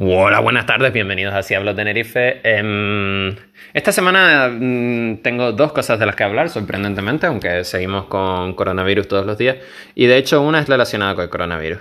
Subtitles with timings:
[0.00, 2.40] Hola, buenas tardes, bienvenidos a Si Hablo Tenerife.
[2.44, 3.34] Em,
[3.74, 9.08] esta semana mm, tengo dos cosas de las que hablar, sorprendentemente, aunque seguimos con coronavirus
[9.08, 9.56] todos los días.
[9.96, 11.80] Y de hecho, una es relacionada con el coronavirus.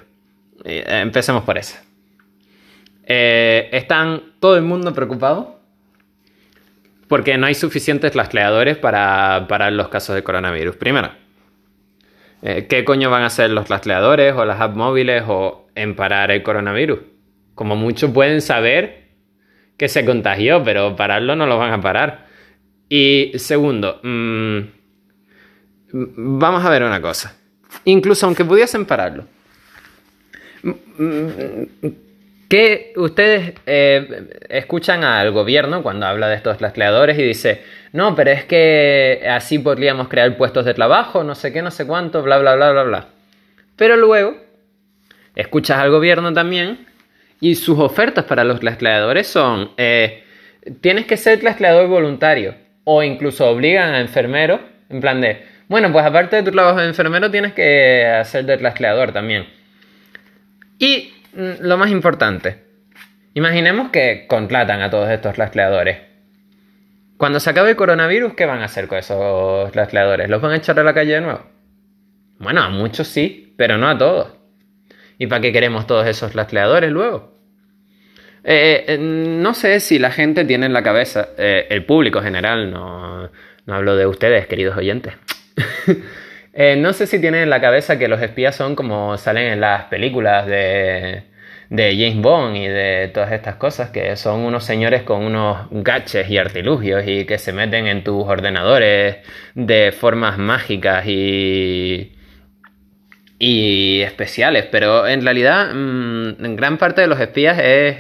[0.65, 1.83] Eh, empecemos por esa.
[3.05, 5.59] Eh, ¿Están todo el mundo preocupado?
[7.07, 10.75] Porque no hay suficientes rastreadores para parar los casos de coronavirus.
[10.75, 11.11] Primero,
[12.41, 16.31] eh, ¿qué coño van a hacer los rastreadores o las apps móviles o en parar
[16.31, 17.01] el coronavirus?
[17.57, 19.07] Como muchos pueden saber
[19.77, 22.27] que se contagió, pero pararlo no lo van a parar.
[22.87, 24.59] Y segundo, mm,
[26.37, 27.35] vamos a ver una cosa.
[27.85, 29.25] Incluso aunque pudiesen pararlo,
[30.61, 31.67] mm, mm,
[32.47, 38.29] que ustedes eh, escuchan al gobierno cuando habla de estos rastreadores y dice, no, pero
[38.29, 42.37] es que así podríamos crear puestos de trabajo, no sé qué, no sé cuánto, bla,
[42.37, 43.07] bla, bla, bla, bla.
[43.75, 44.37] Pero luego,
[45.33, 46.85] escuchas al gobierno también
[47.39, 50.23] y sus ofertas para los rastreadores son, eh,
[50.81, 56.05] tienes que ser rastreador voluntario o incluso obligan a enfermeros, en plan de, bueno, pues
[56.05, 59.45] aparte de tu trabajo de enfermero tienes que hacer de rastreador también.
[60.79, 62.63] Y mm, lo más importante,
[63.33, 65.97] imaginemos que contratan a todos estos rastreadores.
[67.17, 70.29] Cuando se acabe el coronavirus, ¿qué van a hacer con esos rastreadores?
[70.29, 71.43] ¿Los van a echar a la calle de nuevo?
[72.39, 74.36] Bueno, a muchos sí, pero no a todos.
[75.17, 77.37] ¿Y para qué queremos todos esos rastreadores luego?
[78.43, 82.71] Eh, eh, no sé si la gente tiene en la cabeza, eh, el público general,
[82.71, 83.29] no,
[83.65, 85.13] no hablo de ustedes, queridos oyentes.
[86.77, 89.85] no sé si tienen en la cabeza que los espías son como salen en las
[89.85, 91.23] películas de,
[91.69, 96.29] de James Bond y de todas estas cosas, que son unos señores con unos gaches
[96.29, 99.17] y artilugios y que se meten en tus ordenadores
[99.55, 102.16] de formas mágicas y
[103.39, 107.97] y especiales, pero en realidad mm, gran parte de los espías es,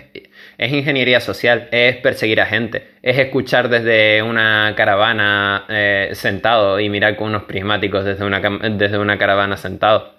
[0.57, 6.89] es, ingeniería social, es perseguir a gente, es escuchar desde una caravana eh, sentado y
[6.89, 10.15] mirar con unos prismáticos desde una, desde una caravana sentado.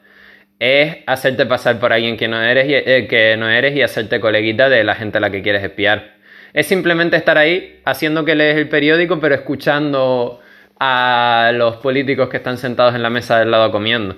[0.60, 4.20] Es hacerte pasar por alguien que no, eres y, eh, que no eres y hacerte
[4.20, 6.16] coleguita de la gente a la que quieres espiar.
[6.53, 10.41] Es simplemente estar ahí haciendo que lees el periódico pero escuchando
[10.81, 14.16] a los políticos que están sentados en la mesa del lado comiendo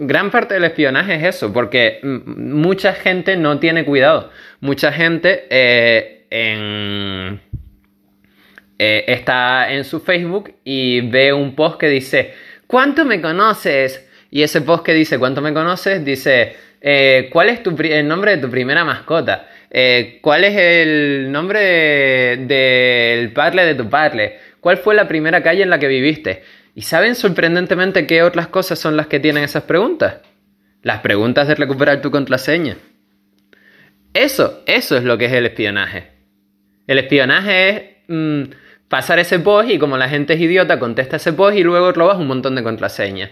[0.00, 4.30] gran parte del espionaje es eso, porque mucha gente no tiene cuidado.
[4.60, 6.24] Mucha gente eh,
[8.78, 12.32] eh, está en su Facebook y ve un post que dice,
[12.66, 14.08] ¿cuánto me conoces?
[14.30, 16.02] Y ese post que dice, ¿cuánto me conoces?
[16.02, 19.48] Dice, eh, ¿cuál es tu el nombre de tu primera mascota?
[20.22, 24.38] ¿Cuál es el nombre del padre de tu padre?
[24.60, 26.42] ¿Cuál fue la primera calle en la que viviste?
[26.74, 30.16] ¿Y saben sorprendentemente qué otras cosas son las que tienen esas preguntas?
[30.82, 32.76] Las preguntas de recuperar tu contraseña.
[34.14, 36.10] Eso, eso es lo que es el espionaje.
[36.86, 38.42] El espionaje es mm,
[38.88, 42.18] pasar ese post y como la gente es idiota, contesta ese post y luego robas
[42.18, 43.30] un montón de contraseñas.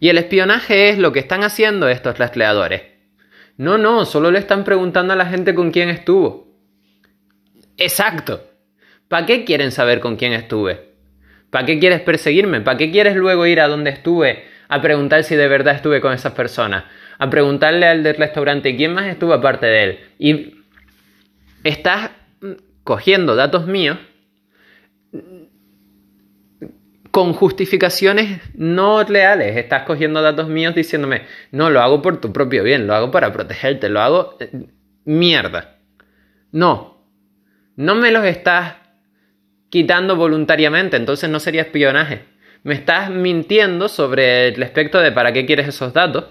[0.00, 2.82] Y el espionaje es lo que están haciendo estos rastreadores.
[3.56, 6.48] No, no, solo le están preguntando a la gente con quién estuvo.
[7.76, 8.48] Exacto.
[9.08, 10.93] ¿Para qué quieren saber con quién estuve?
[11.54, 12.62] ¿Para qué quieres perseguirme?
[12.62, 16.12] ¿Para qué quieres luego ir a donde estuve a preguntar si de verdad estuve con
[16.12, 16.82] esas personas?
[17.16, 19.98] A preguntarle al del restaurante quién más estuvo aparte de él.
[20.18, 20.56] Y
[21.62, 22.10] estás
[22.82, 23.98] cogiendo datos míos
[27.12, 29.56] con justificaciones no reales.
[29.56, 31.22] Estás cogiendo datos míos diciéndome,
[31.52, 34.36] no, lo hago por tu propio bien, lo hago para protegerte, lo hago...
[34.40, 34.50] Eh,
[35.04, 35.76] mierda.
[36.50, 37.06] No.
[37.76, 38.74] No me los estás
[39.74, 42.20] quitando voluntariamente, entonces no sería espionaje.
[42.62, 46.26] Me estás mintiendo sobre el aspecto de para qué quieres esos datos,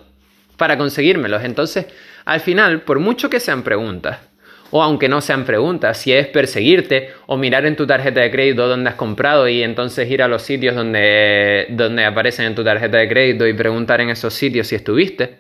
[0.56, 1.44] para conseguírmelos.
[1.44, 1.88] Entonces,
[2.24, 4.20] al final, por mucho que sean preguntas,
[4.72, 8.70] o aunque no sean preguntas, si es perseguirte o mirar en tu tarjeta de crédito
[8.70, 12.98] dónde has comprado y entonces ir a los sitios donde, donde aparecen en tu tarjeta
[12.98, 15.40] de crédito y preguntar en esos sitios si estuviste,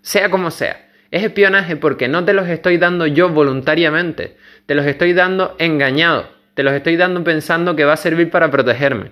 [0.00, 0.88] sea como sea.
[1.10, 6.40] Es espionaje porque no te los estoy dando yo voluntariamente, te los estoy dando engañado
[6.54, 9.10] te los estoy dando pensando que va a servir para protegerme.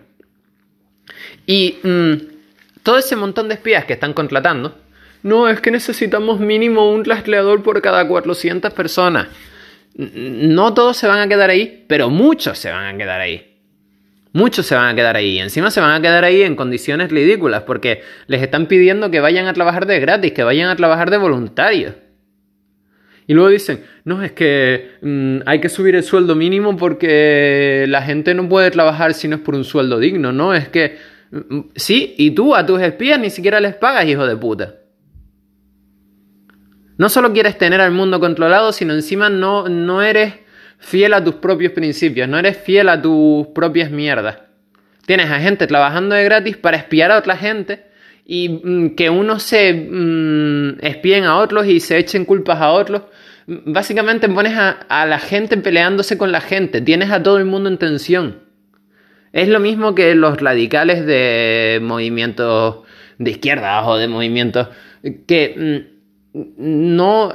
[1.46, 2.14] Y mm,
[2.82, 4.76] todo ese montón de espías que están contratando,
[5.22, 9.28] no, es que necesitamos mínimo un rastreador por cada 400 personas.
[9.94, 13.46] No todos se van a quedar ahí, pero muchos se van a quedar ahí.
[14.32, 15.40] Muchos se van a quedar ahí.
[15.40, 19.46] Encima se van a quedar ahí en condiciones ridículas porque les están pidiendo que vayan
[19.46, 21.94] a trabajar de gratis, que vayan a trabajar de voluntarios.
[23.30, 28.02] Y luego dicen, no, es que mm, hay que subir el sueldo mínimo porque la
[28.02, 30.52] gente no puede trabajar si no es por un sueldo digno, ¿no?
[30.52, 30.98] Es que,
[31.30, 34.74] mm, sí, y tú a tus espías ni siquiera les pagas, hijo de puta.
[36.98, 40.34] No solo quieres tener al mundo controlado, sino encima no, no eres
[40.78, 44.38] fiel a tus propios principios, no eres fiel a tus propias mierdas.
[45.06, 47.90] Tienes a gente trabajando de gratis para espiar a otra gente
[48.32, 53.02] y mm, que unos se mm, espíen a otros y se echen culpas a otros.
[53.67, 57.79] Básicamente pones a, la gente peleándose con la gente, tienes a todo el mundo en
[57.79, 58.44] tensión.
[59.32, 62.87] Es lo mismo que los radicales de movimientos
[63.19, 64.69] de izquierda o de movimientos
[65.26, 65.88] que
[66.32, 67.32] mm, no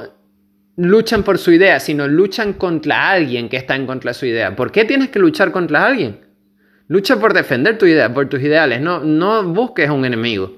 [0.76, 4.56] luchan por su idea, sino luchan contra alguien que está en contra de su idea.
[4.56, 6.20] ¿Por qué tienes que luchar contra alguien?
[6.88, 10.56] Lucha por defender tu idea, por tus ideales, no, no busques un enemigo.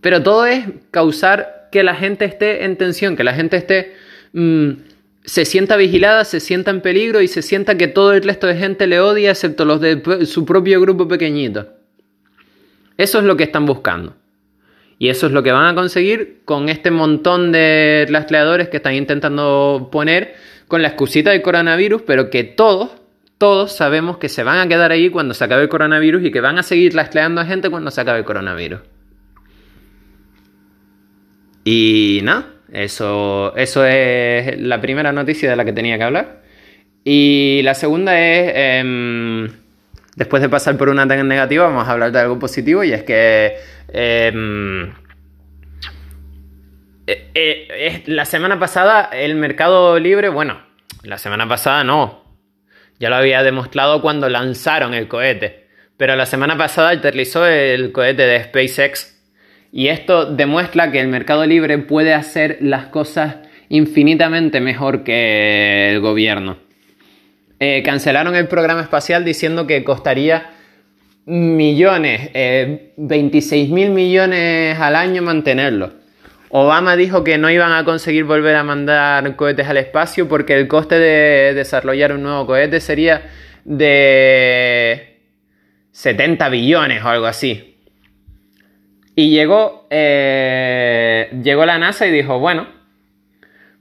[0.00, 4.05] Pero todo es causar que la gente esté en tensión, que la gente esté...
[4.36, 4.82] Mm,
[5.24, 8.56] se sienta vigilada, se sienta en peligro y se sienta que todo el resto de
[8.56, 11.68] gente le odia excepto los de su propio grupo pequeñito.
[12.98, 14.14] Eso es lo que están buscando.
[14.98, 18.94] Y eso es lo que van a conseguir con este montón de rastreadores que están
[18.94, 20.34] intentando poner
[20.68, 22.90] con la excusita del coronavirus, pero que todos,
[23.38, 26.42] todos sabemos que se van a quedar ahí cuando se acabe el coronavirus y que
[26.42, 28.80] van a seguir rastreando a gente cuando se acabe el coronavirus.
[31.64, 36.42] Y nada, eso, eso es la primera noticia de la que tenía que hablar.
[37.04, 39.48] Y la segunda es, em,
[40.16, 43.02] después de pasar por una tan negativa, vamos a hablar de algo positivo y es
[43.04, 43.56] que
[43.88, 44.90] Em,
[47.06, 50.60] eh, eh, la semana pasada el mercado libre, bueno,
[51.02, 52.24] la semana pasada no,
[52.98, 58.26] ya lo había demostrado cuando lanzaron el cohete, pero la semana pasada aterrizó el cohete
[58.26, 59.15] de SpaceX
[59.76, 63.36] y esto demuestra que el mercado libre puede hacer las cosas
[63.68, 66.56] infinitamente mejor que el gobierno.
[67.60, 70.50] Eh, cancelaron el programa espacial diciendo que costaría
[71.26, 72.30] millones,
[72.96, 75.92] 26 eh, mil millones al año mantenerlo.
[76.48, 80.68] Obama dijo que no iban a conseguir volver a mandar cohetes al espacio porque el
[80.68, 83.24] coste de desarrollar un nuevo cohete sería
[83.66, 85.18] de
[85.90, 87.75] 70 billones o algo así.
[89.18, 92.68] Y llegó, eh, llegó la NASA y dijo, bueno,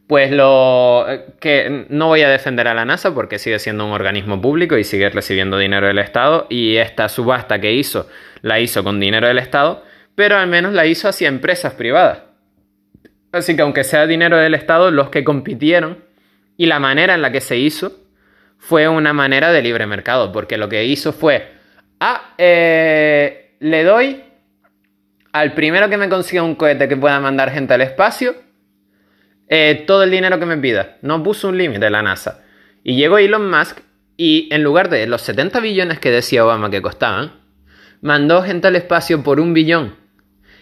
[0.08, 1.06] pues lo
[1.42, 4.86] que no voy a defender a la NASA porque sigue siendo un organismo público y
[4.86, 8.08] sigue recibiendo dinero del Estado y esta subasta que hizo
[8.44, 9.84] la hizo con dinero del Estado,
[10.16, 12.22] pero al menos la hizo hacia empresas privadas.
[13.34, 16.06] Así que aunque sea dinero del Estado, los que compitieron
[16.56, 17.92] y la manera en la que se hizo
[18.58, 21.52] fue una manera de libre mercado, porque lo que hizo fue,
[22.00, 24.24] ah, eh, le doy
[25.36, 28.36] al primero que me consiga un cohete que pueda mandar gente al espacio,
[29.50, 30.96] eh, todo el dinero que me pida.
[31.02, 32.46] No puso un límite la NASA.
[32.86, 33.80] Y llegó Elon Musk
[34.16, 37.34] y en lugar de los 70 billones que decía Obama que costaban,
[38.00, 39.98] mandó gente al espacio por un billón.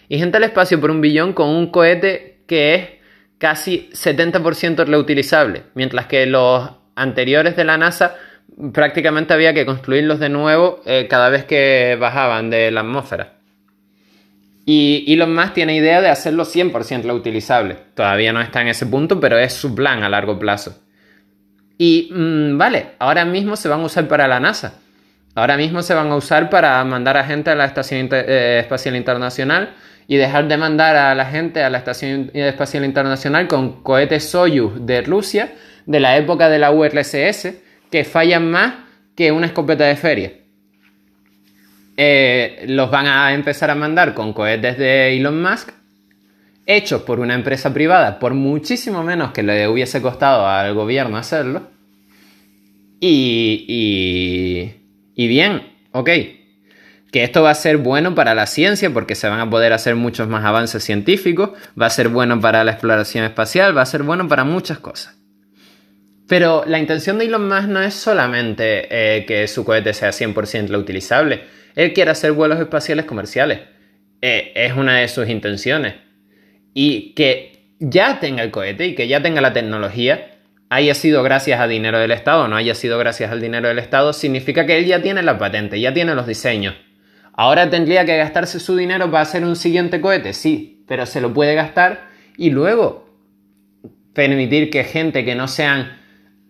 [0.08, 2.88] Y gente al espacio por un billón con un cohete que es
[3.38, 8.16] casi 70% reutilizable, mientras que los anteriores de la NASA
[8.72, 13.34] prácticamente había que construirlos de nuevo eh, cada vez que bajaban de la atmósfera.
[14.66, 17.76] Y Elon Musk tiene idea de hacerlo 100% reutilizable.
[17.94, 20.82] Todavía no está en ese punto, pero es su plan a largo plazo.
[21.76, 24.80] Y mm, vale, ahora mismo se van a usar para la NASA.
[25.34, 28.94] Ahora mismo se van a usar para mandar a gente a la Estación eh, Espacial
[28.94, 29.74] Internacional
[30.06, 34.86] y dejar de mandar a la gente a la Estación Espacial Internacional con cohetes Soyuz
[34.86, 35.52] de Rusia
[35.86, 37.54] de la época de la URSS
[37.90, 38.74] que fallan más
[39.16, 40.32] que una escopeta de feria.
[41.96, 45.70] Eh, los van a empezar a mandar con cohetes de Elon Musk,
[46.66, 51.68] hechos por una empresa privada, por muchísimo menos que le hubiese costado al gobierno hacerlo.
[53.00, 54.74] Y, y,
[55.14, 56.10] y bien, ok.
[57.12, 59.94] Que esto va a ser bueno para la ciencia porque se van a poder hacer
[59.94, 64.02] muchos más avances científicos, va a ser bueno para la exploración espacial, va a ser
[64.02, 65.14] bueno para muchas cosas.
[66.26, 70.68] Pero la intención de Elon Musk no es solamente eh, que su cohete sea 100%
[70.68, 71.42] reutilizable
[71.74, 73.60] él quiere hacer vuelos espaciales comerciales.
[74.22, 75.94] Eh, es una de sus intenciones.
[76.72, 80.38] Y que ya tenga el cohete y que ya tenga la tecnología,
[80.70, 83.78] haya sido gracias a dinero del Estado o no haya sido gracias al dinero del
[83.78, 86.74] Estado, significa que él ya tiene la patente, ya tiene los diseños.
[87.32, 91.32] Ahora tendría que gastarse su dinero para hacer un siguiente cohete, sí, pero se lo
[91.34, 93.08] puede gastar y luego
[94.14, 95.98] permitir que gente que no sean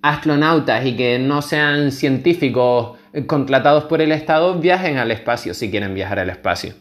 [0.04, 5.94] astronautas y que no sean científicos contratados por el Estado viajen al espacio si quieren
[5.94, 6.75] viajar al espacio.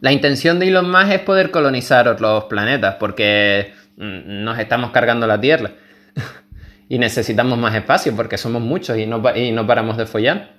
[0.00, 5.26] La intención de Elon Musk es poder colonizar otros planetas porque mm, nos estamos cargando
[5.26, 5.72] la Tierra
[6.88, 10.52] y necesitamos más espacio porque somos muchos y no, y no paramos de follar.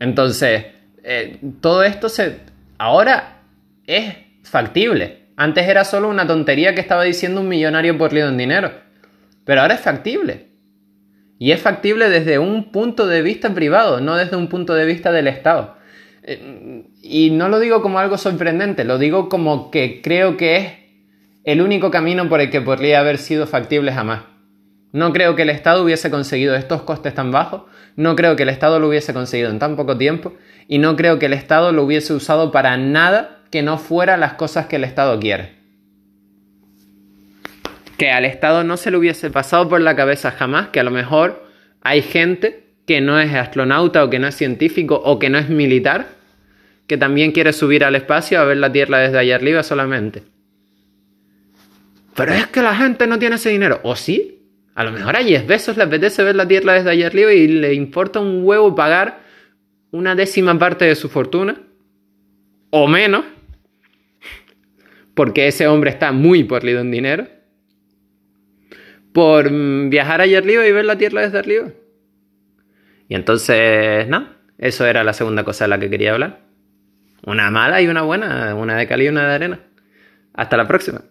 [0.00, 0.66] Entonces,
[1.04, 2.40] eh, todo esto se,
[2.78, 3.42] ahora
[3.86, 5.28] es factible.
[5.36, 8.82] Antes era solo una tontería que estaba diciendo un millonario por lío en dinero.
[9.44, 10.48] Pero ahora es factible.
[11.38, 15.10] Y es factible desde un punto de vista privado, no desde un punto de vista
[15.10, 15.76] del Estado.
[16.22, 20.72] Eh, y no lo digo como algo sorprendente, lo digo como que creo que es
[21.44, 24.22] el único camino por el que podría haber sido factible jamás.
[24.92, 27.62] No creo que el Estado hubiese conseguido estos costes tan bajos,
[27.96, 30.34] no creo que el Estado lo hubiese conseguido en tan poco tiempo
[30.68, 34.34] y no creo que el Estado lo hubiese usado para nada que no fuera las
[34.34, 35.61] cosas que el Estado quiere.
[38.02, 40.90] Que al Estado no se le hubiese pasado por la cabeza jamás que a lo
[40.90, 41.46] mejor
[41.82, 45.48] hay gente que no es astronauta o que no es científico o que no es
[45.48, 46.08] militar
[46.88, 50.24] que también quiere subir al espacio a ver la Tierra desde allá arriba solamente.
[52.16, 53.78] Pero es que la gente no tiene ese dinero.
[53.84, 54.48] ¿O sí?
[54.74, 57.46] A lo mejor a 10 besos le apetece ver la Tierra desde allá arriba y
[57.46, 59.20] le importa un huevo pagar
[59.92, 61.54] una décima parte de su fortuna.
[62.70, 63.24] O menos.
[65.14, 67.41] Porque ese hombre está muy porlido en dinero.
[69.12, 71.68] Por mm, viajar allá arriba y ver la Tierra desde arriba.
[73.08, 74.28] Y entonces, no.
[74.58, 76.40] Eso era la segunda cosa de la que quería hablar.
[77.24, 78.54] Una mala y una buena.
[78.54, 79.60] Una de cal y una de arena.
[80.34, 81.02] Hasta la próxima.